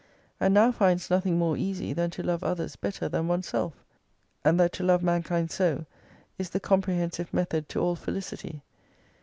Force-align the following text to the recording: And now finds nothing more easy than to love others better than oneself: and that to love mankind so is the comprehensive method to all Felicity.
And 0.39 0.55
now 0.55 0.71
finds 0.71 1.11
nothing 1.11 1.37
more 1.37 1.55
easy 1.55 1.93
than 1.93 2.09
to 2.09 2.23
love 2.23 2.43
others 2.43 2.75
better 2.75 3.07
than 3.07 3.27
oneself: 3.27 3.85
and 4.43 4.59
that 4.59 4.71
to 4.73 4.83
love 4.83 5.03
mankind 5.03 5.51
so 5.51 5.85
is 6.39 6.49
the 6.49 6.59
comprehensive 6.59 7.31
method 7.31 7.69
to 7.69 7.79
all 7.79 7.95
Felicity. 7.95 8.63